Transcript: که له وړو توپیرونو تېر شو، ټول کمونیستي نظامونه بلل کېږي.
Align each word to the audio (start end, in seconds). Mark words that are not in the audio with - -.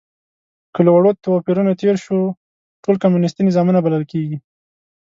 که 0.73 0.79
له 0.85 0.91
وړو 0.95 1.11
توپیرونو 1.23 1.77
تېر 1.81 1.95
شو، 2.05 2.19
ټول 2.83 2.95
کمونیستي 3.03 3.41
نظامونه 3.47 3.79
بلل 3.85 4.03
کېږي. 4.11 4.37